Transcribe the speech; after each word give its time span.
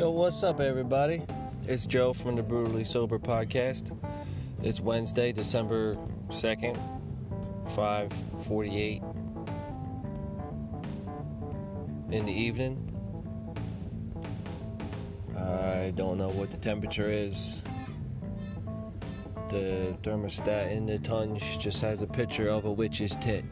Yo, 0.00 0.08
what's 0.08 0.42
up, 0.42 0.60
everybody? 0.60 1.20
It's 1.68 1.84
Joe 1.84 2.14
from 2.14 2.34
the 2.34 2.42
Brutally 2.42 2.84
Sober 2.84 3.18
Podcast. 3.18 3.94
It's 4.62 4.80
Wednesday, 4.80 5.30
December 5.30 5.94
2nd, 6.30 6.78
5:48 7.74 9.02
in 12.10 12.24
the 12.24 12.32
evening. 12.32 12.78
I 15.36 15.92
don't 15.94 16.16
know 16.16 16.30
what 16.30 16.50
the 16.50 16.56
temperature 16.56 17.10
is. 17.10 17.62
The 19.48 19.94
thermostat 20.02 20.72
in 20.72 20.86
the 20.86 20.98
tunge 20.98 21.58
just 21.58 21.82
has 21.82 22.00
a 22.00 22.06
picture 22.06 22.48
of 22.48 22.64
a 22.64 22.72
witch's 22.72 23.16
tit. 23.16 23.44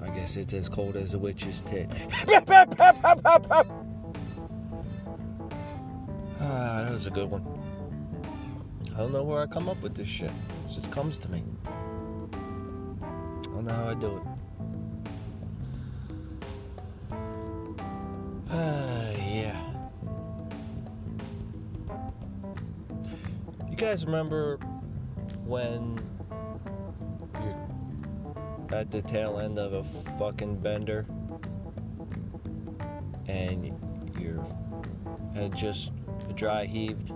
I 0.00 0.10
guess 0.10 0.36
it's 0.36 0.54
as 0.54 0.68
cold 0.68 0.94
as 0.94 1.12
a 1.12 1.18
witch's 1.18 1.60
tit. 1.62 1.90
Ah, 6.44 6.82
that 6.84 6.92
was 6.92 7.06
a 7.06 7.10
good 7.10 7.30
one. 7.30 7.46
I 8.94 8.98
don't 8.98 9.12
know 9.12 9.22
where 9.22 9.40
I 9.40 9.46
come 9.46 9.68
up 9.68 9.80
with 9.80 9.94
this 9.94 10.08
shit. 10.08 10.30
It 10.30 10.72
just 10.72 10.90
comes 10.90 11.16
to 11.18 11.30
me. 11.30 11.44
I 11.64 11.70
don't 13.44 13.64
know 13.64 13.72
how 13.72 13.88
I 13.90 13.94
do 13.94 14.16
it. 14.16 14.22
Ah, 18.50 19.10
yeah. 19.12 19.56
You 23.70 23.76
guys 23.76 24.04
remember 24.04 24.56
when 25.44 26.00
you're 27.40 28.78
at 28.78 28.90
the 28.90 29.00
tail 29.00 29.38
end 29.38 29.58
of 29.58 29.74
a 29.74 29.84
fucking 30.18 30.56
bender 30.56 31.06
and 33.28 33.78
you're 34.18 34.44
had 35.34 35.56
just 35.56 35.92
dry 36.42 36.66
heaved 36.66 37.12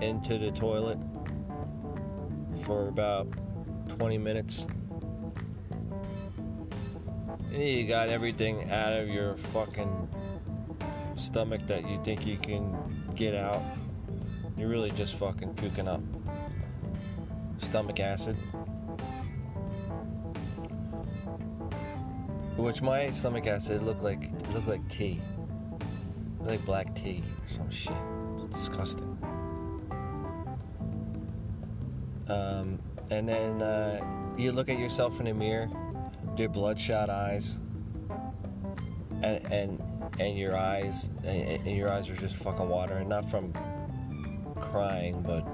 into 0.00 0.38
the 0.38 0.50
toilet 0.50 0.96
for 2.62 2.88
about 2.88 3.28
20 3.98 4.16
minutes. 4.16 4.66
And 7.52 7.62
you 7.62 7.86
got 7.86 8.08
everything 8.08 8.70
out 8.70 8.94
of 8.94 9.10
your 9.10 9.36
fucking 9.36 10.08
stomach 11.16 11.66
that 11.66 11.86
you 11.86 12.02
think 12.02 12.26
you 12.26 12.38
can 12.38 12.74
get 13.14 13.34
out. 13.34 13.62
You're 14.56 14.70
really 14.70 14.90
just 14.90 15.16
fucking 15.16 15.52
puking 15.56 15.86
up 15.86 16.00
stomach 17.58 18.00
acid. 18.00 18.38
Which 22.56 22.80
my 22.80 23.10
stomach 23.10 23.46
acid 23.46 23.82
looked 23.82 24.02
like 24.02 24.30
looked 24.54 24.66
like 24.66 24.88
tea. 24.88 25.20
Like 26.48 26.64
black 26.64 26.94
tea 26.94 27.22
or 27.42 27.46
some 27.46 27.70
shit. 27.70 27.92
It's 28.46 28.56
disgusting. 28.56 29.18
Um, 32.26 32.78
and 33.10 33.28
then 33.28 33.60
uh, 33.60 34.00
you 34.38 34.52
look 34.52 34.70
at 34.70 34.78
yourself 34.78 35.20
in 35.20 35.26
the 35.26 35.34
mirror, 35.34 35.68
your 36.38 36.48
bloodshot 36.48 37.10
eyes, 37.10 37.58
and 39.20 39.52
and 39.52 39.82
and 40.18 40.38
your 40.38 40.56
eyes 40.56 41.10
and, 41.22 41.66
and 41.66 41.76
your 41.76 41.90
eyes 41.90 42.08
are 42.08 42.16
just 42.16 42.36
fucking 42.36 42.66
watering, 42.66 43.10
not 43.10 43.28
from 43.28 43.52
crying, 44.58 45.20
but 45.20 45.46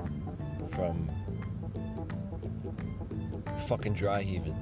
from 0.76 1.10
fucking 3.66 3.94
dry 3.94 4.22
heaving. 4.22 4.56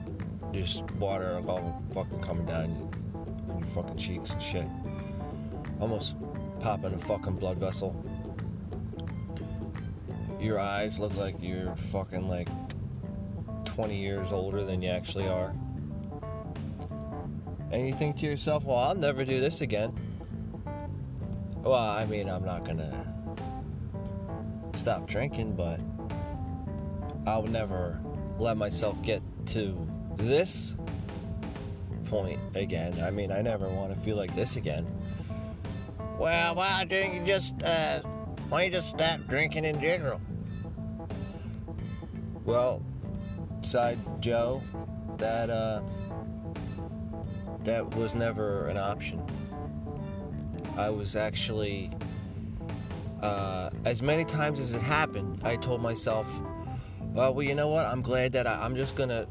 Just 0.54 0.90
water 0.92 1.42
all 1.46 1.82
fucking 1.92 2.20
coming 2.20 2.46
down 2.46 2.90
on 3.50 3.58
your 3.58 3.68
fucking 3.74 3.98
cheeks 3.98 4.30
and 4.30 4.40
shit. 4.40 4.66
Almost 5.82 6.14
popping 6.60 6.94
a 6.94 6.98
fucking 6.98 7.38
blood 7.38 7.58
vessel. 7.58 7.92
Your 10.40 10.60
eyes 10.60 11.00
look 11.00 11.16
like 11.16 11.34
you're 11.40 11.74
fucking 11.74 12.28
like 12.28 12.46
20 13.64 13.96
years 13.96 14.30
older 14.30 14.64
than 14.64 14.80
you 14.80 14.90
actually 14.90 15.26
are. 15.26 15.52
And 17.72 17.84
you 17.84 17.94
think 17.94 18.16
to 18.18 18.26
yourself, 18.26 18.62
well, 18.62 18.76
I'll 18.78 18.94
never 18.94 19.24
do 19.24 19.40
this 19.40 19.60
again. 19.60 19.92
Well, 21.64 21.74
I 21.74 22.04
mean, 22.04 22.28
I'm 22.28 22.44
not 22.44 22.64
gonna 22.64 22.94
stop 24.76 25.08
drinking, 25.08 25.56
but 25.56 25.80
I'll 27.26 27.42
never 27.42 27.98
let 28.38 28.56
myself 28.56 29.02
get 29.02 29.20
to 29.46 29.76
this 30.16 30.76
point 32.04 32.38
again. 32.54 33.02
I 33.02 33.10
mean, 33.10 33.32
I 33.32 33.42
never 33.42 33.68
want 33.68 33.92
to 33.92 33.98
feel 33.98 34.16
like 34.16 34.32
this 34.36 34.54
again. 34.54 34.86
Well, 36.18 36.54
why 36.54 36.84
don't 36.84 37.14
you 37.14 37.24
just, 37.24 37.62
uh, 37.62 38.00
why 38.48 38.62
don't 38.62 38.66
you 38.66 38.72
just 38.72 38.90
stop 38.90 39.20
drinking 39.28 39.64
in 39.64 39.80
general? 39.80 40.20
Well, 42.44 42.82
side 43.62 43.98
Joe, 44.20 44.62
that, 45.18 45.50
uh, 45.50 45.82
that 47.64 47.94
was 47.94 48.14
never 48.14 48.68
an 48.68 48.78
option. 48.78 49.22
I 50.76 50.90
was 50.90 51.16
actually, 51.16 51.90
uh, 53.20 53.70
as 53.84 54.02
many 54.02 54.24
times 54.24 54.58
as 54.58 54.72
it 54.74 54.82
happened, 54.82 55.40
I 55.44 55.56
told 55.56 55.80
myself, 55.80 56.26
well, 57.00 57.34
well, 57.34 57.42
you 57.42 57.54
know 57.54 57.68
what? 57.68 57.86
I'm 57.86 58.00
glad 58.02 58.32
that 58.32 58.46
I, 58.46 58.54
I'm 58.54 58.74
just 58.74 58.96
gonna 58.96 59.26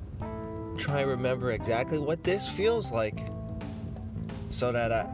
try 0.78 1.02
and 1.02 1.10
remember 1.10 1.52
exactly 1.52 1.98
what 1.98 2.24
this 2.24 2.48
feels 2.48 2.92
like, 2.92 3.20
so 4.50 4.72
that 4.72 4.92
I, 4.92 5.08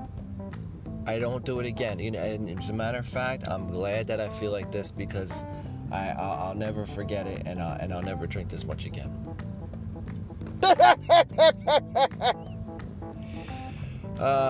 I 1.07 1.19
don't 1.19 1.45
do 1.45 1.61
it 1.61 1.65
again. 1.65 1.99
You 1.99 2.11
know, 2.11 2.19
and 2.19 2.59
as 2.59 2.69
a 2.69 2.73
matter 2.73 2.97
of 2.97 3.05
fact, 3.05 3.47
I'm 3.47 3.71
glad 3.71 4.07
that 4.07 4.19
I 4.19 4.27
feel 4.27 4.51
like 4.51 4.71
this 4.71 4.91
because 4.91 5.45
I, 5.89 6.09
I'll, 6.09 6.49
I'll 6.49 6.55
never 6.55 6.85
forget 6.85 7.25
it, 7.25 7.43
and 7.45 7.61
I'll, 7.61 7.79
and 7.79 7.93
I'll 7.93 8.01
never 8.03 8.27
drink 8.27 8.49
this 8.49 8.65
much 8.65 8.85
again. 8.85 9.09
uh, 10.63 10.75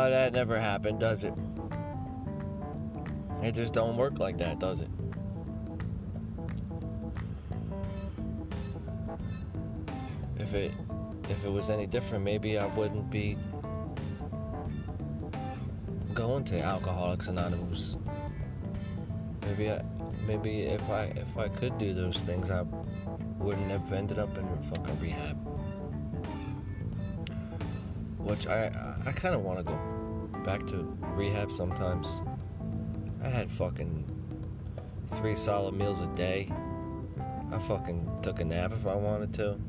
that 0.10 0.34
never 0.34 0.60
happened, 0.60 1.00
does 1.00 1.24
it? 1.24 1.34
It 3.44 3.52
just 3.54 3.74
don't 3.74 3.96
work 3.96 4.18
like 4.18 4.40
that, 4.40 4.60
does 4.60 4.82
it? 4.82 4.90
If 10.40 10.56
it 10.56 10.72
if 11.30 11.46
it 11.46 11.50
was 11.50 11.70
any 11.70 11.86
different, 11.86 12.24
maybe 12.24 12.58
I 12.58 12.66
wouldn't 12.66 13.12
be 13.12 13.38
going 16.18 16.44
to 16.44 16.60
Alcoholics 16.60 17.28
Anonymous. 17.28 17.96
Maybe 19.44 19.70
I 19.70 19.84
maybe 20.26 20.62
if 20.62 20.82
I 20.90 21.04
if 21.16 21.38
I 21.38 21.48
could 21.48 21.78
do 21.78 21.94
those 21.94 22.24
things, 22.24 22.50
I 22.50 22.64
wouldn't 23.38 23.70
have 23.70 23.94
ended 23.94 24.18
up 24.18 24.36
in 24.36 24.48
fucking 24.64 25.00
rehab. 25.00 25.38
Which 28.18 28.48
I 28.48 28.72
I 29.06 29.12
kind 29.12 29.36
of 29.36 29.42
want 29.42 29.60
to 29.60 29.64
go 29.64 29.78
back 30.44 30.66
to 30.68 30.98
rehab 31.14 31.52
sometimes. 31.52 32.24
I 33.24 33.30
had 33.30 33.52
fucking 33.52 34.04
three 35.10 35.36
solid 35.36 35.76
meals 35.76 36.02
a 36.02 36.08
day. 36.08 36.50
I 37.52 37.60
fucking 37.60 38.10
took 38.24 38.40
a 38.40 38.44
nap 38.44 38.72
if 38.74 38.88
I 38.88 38.96
wanted 38.96 39.36
to. 39.36 39.60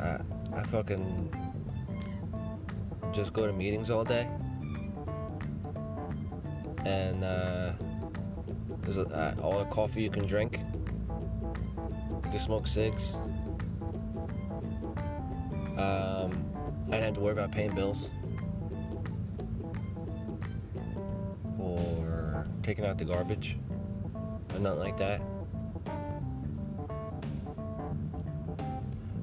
I, 0.00 0.18
I 0.56 0.62
fucking 0.68 1.30
just 3.12 3.34
go 3.34 3.46
to 3.46 3.52
meetings 3.52 3.90
all 3.90 4.04
day. 4.04 4.26
And 6.88 7.22
uh, 7.22 7.72
there's 8.80 8.96
a, 8.96 9.02
uh, 9.02 9.34
all 9.42 9.58
the 9.58 9.66
coffee 9.66 10.00
you 10.02 10.08
can 10.10 10.24
drink. 10.24 10.62
You 12.24 12.30
can 12.30 12.38
smoke 12.38 12.66
cigs. 12.66 13.14
Um, 15.76 16.44
I 16.86 16.92
didn't 16.92 17.04
have 17.04 17.14
to 17.14 17.20
worry 17.20 17.32
about 17.34 17.52
paying 17.52 17.74
bills. 17.74 18.08
Or 21.58 22.46
taking 22.62 22.86
out 22.86 22.96
the 22.96 23.04
garbage. 23.04 23.58
Or 24.54 24.58
nothing 24.58 24.78
like 24.80 24.96
that. 24.96 25.20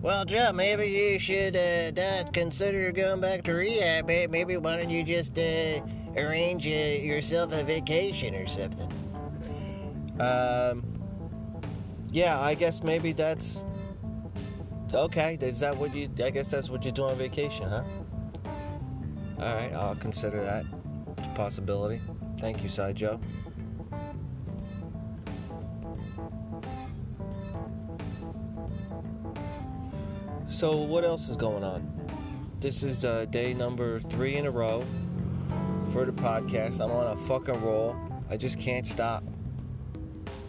Well, 0.04 0.24
Joe, 0.24 0.52
maybe 0.54 0.86
you 0.88 1.18
should 1.18 1.56
uh, 1.56 1.90
not 1.98 2.32
consider 2.32 2.92
going 2.92 3.22
back 3.22 3.42
to 3.46 3.54
rehab. 3.54 4.06
May- 4.06 4.28
Maybe 4.28 4.56
why 4.56 4.78
don't 4.78 4.92
you 4.92 5.02
just 5.04 5.36
uh, 5.40 5.82
arrange 6.18 6.66
uh, 6.66 6.70
yourself 6.70 7.54
a 7.54 7.64
vacation 7.64 8.36
or 8.36 8.48
something? 8.48 8.92
Um. 10.20 10.84
Yeah, 12.12 12.40
I 12.40 12.54
guess 12.54 12.82
maybe 12.82 13.12
that's 13.12 13.66
okay. 14.94 15.38
Is 15.42 15.60
that 15.60 15.76
what 15.76 15.94
you? 15.94 16.10
I 16.24 16.30
guess 16.30 16.48
that's 16.48 16.70
what 16.70 16.86
you 16.86 16.92
do 16.92 17.04
on 17.04 17.18
vacation, 17.18 17.68
huh? 17.68 17.84
All 19.38 19.54
right, 19.54 19.74
I'll 19.74 19.98
consider 19.98 20.42
that 20.42 20.66
a 21.18 21.36
possibility. 21.36 22.02
Thank 22.40 22.64
you, 22.64 22.70
Side 22.70 22.96
Joe. 22.96 23.20
So, 30.50 30.78
what 30.78 31.04
else 31.04 31.28
is 31.28 31.36
going 31.36 31.66
on? 31.66 31.92
This 32.62 32.82
is 32.82 33.04
uh, 33.04 33.26
day 33.26 33.54
number 33.54 34.00
three 34.00 34.38
in 34.38 34.46
a 34.46 34.52
row 34.52 34.86
for 35.96 36.04
the 36.04 36.12
podcast. 36.12 36.82
I'm 36.82 36.92
on 36.92 37.08
a 37.08 37.16
fucking 37.16 37.62
roll. 37.64 37.96
I 38.30 38.36
just 38.36 38.60
can't 38.60 38.86
stop. 38.86 39.24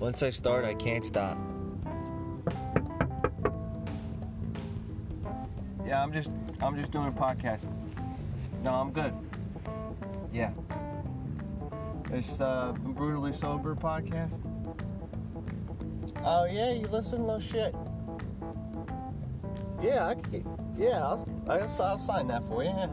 Once 0.00 0.24
I 0.24 0.30
start, 0.30 0.64
I 0.64 0.74
can't 0.74 1.04
stop. 1.04 1.38
Yeah, 5.86 6.02
I'm 6.02 6.12
just 6.12 6.30
I'm 6.60 6.76
just 6.76 6.90
doing 6.90 7.06
a 7.06 7.12
podcast. 7.12 7.72
No, 8.64 8.74
I'm 8.74 8.90
good. 8.90 9.12
Yeah. 10.32 10.50
It's 12.10 12.40
uh 12.40 12.72
brutally 12.78 13.32
sober 13.32 13.76
podcast. 13.76 14.40
Oh 16.24 16.46
yeah, 16.46 16.72
you 16.72 16.88
listen? 16.88 17.24
No 17.24 17.38
shit. 17.38 17.72
Yeah, 19.80 20.06
I 20.06 20.16
yeah, 20.76 21.04
I'll, 21.04 21.28
I'll, 21.48 21.82
I'll 21.82 21.98
sign 21.98 22.26
that 22.26 22.42
for 22.48 22.64
you. 22.64 22.70
Yeah. 22.70 22.88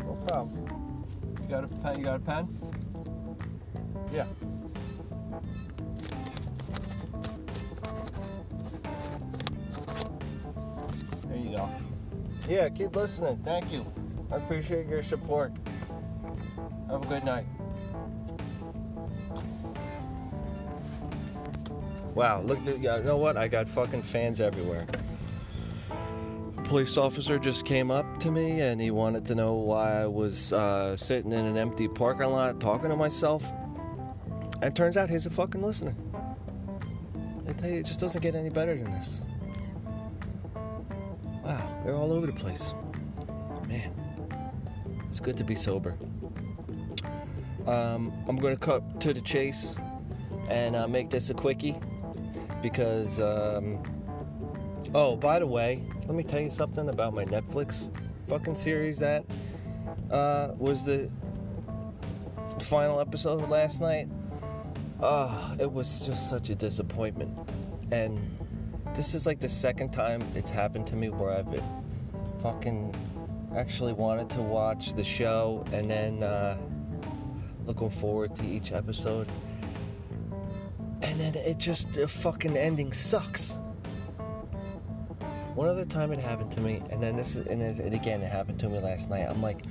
No 0.00 0.22
problem. 0.28 0.69
You 1.50 1.56
got 1.56 1.64
a 1.64 1.66
pen? 1.66 1.98
You 1.98 2.04
got 2.04 2.14
a 2.14 2.18
pen? 2.20 2.58
Yeah. 4.14 4.26
There 11.26 11.36
you 11.36 11.56
go. 11.56 11.68
Yeah, 12.48 12.68
keep 12.68 12.94
listening. 12.94 13.40
Thank 13.44 13.72
you. 13.72 13.84
I 14.30 14.36
appreciate 14.36 14.86
your 14.86 15.02
support. 15.02 15.52
Have 16.88 17.02
a 17.02 17.06
good 17.06 17.24
night. 17.24 17.46
Wow, 22.14 22.42
look, 22.42 22.64
you 22.64 22.78
know 22.78 23.16
what? 23.16 23.36
I 23.36 23.48
got 23.48 23.68
fucking 23.68 24.02
fans 24.02 24.40
everywhere. 24.40 24.86
Police 26.70 26.96
officer 26.96 27.36
just 27.36 27.64
came 27.64 27.90
up 27.90 28.20
to 28.20 28.30
me 28.30 28.60
and 28.60 28.80
he 28.80 28.92
wanted 28.92 29.26
to 29.26 29.34
know 29.34 29.54
why 29.54 30.02
I 30.02 30.06
was 30.06 30.52
uh, 30.52 30.96
sitting 30.96 31.32
in 31.32 31.44
an 31.44 31.56
empty 31.56 31.88
parking 31.88 32.30
lot 32.30 32.60
talking 32.60 32.90
to 32.90 32.96
myself. 32.96 33.44
And 34.52 34.66
it 34.66 34.76
turns 34.76 34.96
out 34.96 35.10
he's 35.10 35.26
a 35.26 35.30
fucking 35.30 35.60
listener. 35.60 35.96
I 37.48 37.54
tell 37.54 37.70
you, 37.70 37.80
it 37.80 37.86
just 37.86 37.98
doesn't 37.98 38.22
get 38.22 38.36
any 38.36 38.50
better 38.50 38.76
than 38.76 38.84
this. 38.92 39.20
Wow, 41.42 41.82
they're 41.84 41.96
all 41.96 42.12
over 42.12 42.28
the 42.28 42.32
place. 42.32 42.72
Man, 43.66 43.92
it's 45.08 45.18
good 45.18 45.36
to 45.38 45.44
be 45.44 45.56
sober. 45.56 45.96
Um, 47.66 48.12
I'm 48.28 48.36
going 48.36 48.54
to 48.54 48.60
cut 48.60 49.00
to 49.00 49.12
the 49.12 49.20
chase 49.20 49.76
and 50.48 50.76
uh, 50.76 50.86
make 50.86 51.10
this 51.10 51.30
a 51.30 51.34
quickie 51.34 51.74
because. 52.62 53.18
Um, 53.18 53.82
oh, 54.94 55.16
by 55.16 55.38
the 55.38 55.46
way, 55.46 55.82
let 56.06 56.14
me 56.14 56.22
tell 56.22 56.40
you 56.40 56.50
something 56.50 56.88
about 56.88 57.14
my 57.14 57.24
Netflix 57.24 57.90
fucking 58.28 58.54
series 58.54 58.98
that 58.98 59.24
uh, 60.10 60.52
was 60.56 60.84
the 60.84 61.10
final 62.60 63.00
episode 63.00 63.48
last 63.48 63.80
night. 63.80 64.08
Oh, 65.00 65.56
it 65.58 65.70
was 65.70 66.00
just 66.06 66.28
such 66.28 66.50
a 66.50 66.54
disappointment. 66.54 67.36
And 67.90 68.18
this 68.94 69.14
is 69.14 69.26
like 69.26 69.40
the 69.40 69.48
second 69.48 69.92
time 69.92 70.22
it's 70.34 70.50
happened 70.50 70.86
to 70.88 70.96
me 70.96 71.08
where 71.08 71.32
I've 71.32 71.62
fucking 72.42 72.94
actually 73.56 73.92
wanted 73.92 74.30
to 74.30 74.42
watch 74.42 74.94
the 74.94 75.04
show 75.04 75.64
and 75.72 75.90
then 75.90 76.22
uh, 76.22 76.56
looking 77.66 77.90
forward 77.90 78.36
to 78.36 78.44
each 78.44 78.72
episode 78.72 79.26
and 81.02 81.20
then 81.20 81.34
it 81.34 81.58
just 81.58 81.92
the 81.92 82.06
fucking 82.06 82.56
ending 82.56 82.92
sucks. 82.92 83.58
One 85.54 85.68
other 85.68 85.84
time 85.84 86.12
it 86.12 86.18
happened 86.18 86.50
to 86.52 86.60
me, 86.60 86.82
and 86.90 87.02
then 87.02 87.16
this 87.16 87.36
is, 87.36 87.46
and 87.46 87.60
it, 87.60 87.92
again 87.92 88.22
it 88.22 88.30
happened 88.30 88.58
to 88.60 88.68
me 88.68 88.78
last 88.78 89.10
night. 89.10 89.26
I'm 89.28 89.42
like, 89.42 89.64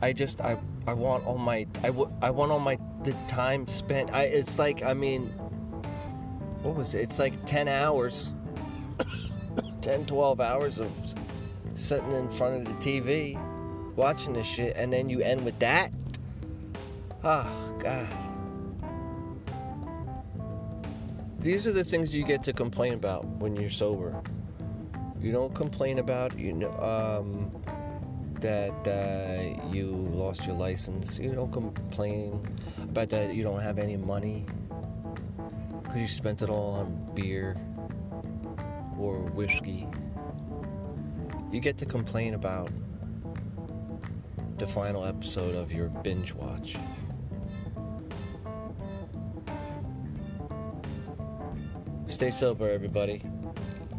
I 0.00 0.12
just 0.12 0.40
I 0.40 0.56
I 0.86 0.92
want 0.94 1.26
all 1.26 1.38
my 1.38 1.66
I, 1.82 1.88
w- 1.88 2.12
I 2.20 2.30
want 2.30 2.52
all 2.52 2.60
my 2.60 2.78
the 3.04 3.12
time 3.28 3.66
spent. 3.66 4.12
I 4.12 4.24
it's 4.24 4.58
like 4.58 4.82
I 4.82 4.94
mean, 4.94 5.28
what 6.62 6.74
was 6.74 6.94
it? 6.94 7.00
It's 7.00 7.18
like 7.18 7.44
ten 7.46 7.68
hours, 7.68 8.32
10, 9.80 10.06
12 10.06 10.40
hours 10.40 10.78
of 10.78 10.90
sitting 11.74 12.12
in 12.12 12.28
front 12.30 12.66
of 12.66 12.80
the 12.80 13.00
TV, 13.00 13.40
watching 13.96 14.32
this 14.32 14.46
shit, 14.46 14.76
and 14.76 14.92
then 14.92 15.08
you 15.08 15.20
end 15.20 15.44
with 15.44 15.58
that. 15.60 15.92
Oh 17.24 17.76
God. 17.78 18.08
these 21.42 21.66
are 21.66 21.72
the 21.72 21.82
things 21.82 22.14
you 22.14 22.24
get 22.24 22.44
to 22.44 22.52
complain 22.52 22.94
about 22.94 23.24
when 23.26 23.56
you're 23.56 23.70
sober. 23.70 24.22
You 25.22 25.30
don't 25.30 25.54
complain 25.54 26.00
about 26.00 26.36
you 26.36 26.52
know 26.52 26.72
um, 26.80 27.52
that 28.40 28.74
uh, 28.88 29.70
you 29.72 29.86
lost 30.12 30.46
your 30.46 30.56
license. 30.56 31.16
You 31.16 31.32
don't 31.32 31.52
complain 31.52 32.42
about 32.82 33.08
that 33.10 33.32
you 33.34 33.44
don't 33.44 33.60
have 33.60 33.78
any 33.78 33.96
money 33.96 34.44
because 35.82 36.00
you 36.00 36.08
spent 36.08 36.42
it 36.42 36.50
all 36.50 36.74
on 36.74 37.10
beer 37.14 37.56
or 38.98 39.20
whiskey. 39.20 39.86
You 41.52 41.60
get 41.60 41.78
to 41.78 41.86
complain 41.86 42.34
about 42.34 42.70
the 44.58 44.66
final 44.66 45.04
episode 45.04 45.54
of 45.54 45.70
your 45.70 45.88
binge 45.88 46.32
watch. 46.32 46.76
Stay 52.08 52.32
sober, 52.32 52.68
everybody, 52.68 53.22